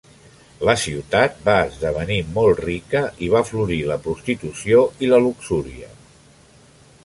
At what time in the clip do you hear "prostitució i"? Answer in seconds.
4.09-5.15